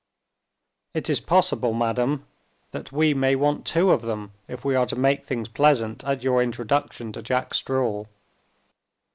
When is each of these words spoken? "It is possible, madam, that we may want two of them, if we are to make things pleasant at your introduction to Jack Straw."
"It 0.95 1.11
is 1.11 1.19
possible, 1.19 1.75
madam, 1.75 2.25
that 2.71 2.91
we 2.91 3.13
may 3.13 3.35
want 3.35 3.67
two 3.67 3.91
of 3.91 4.01
them, 4.01 4.31
if 4.47 4.65
we 4.65 4.73
are 4.73 4.87
to 4.87 4.95
make 4.95 5.27
things 5.27 5.47
pleasant 5.47 6.03
at 6.05 6.23
your 6.23 6.41
introduction 6.41 7.11
to 7.11 7.21
Jack 7.21 7.53
Straw." 7.53 8.05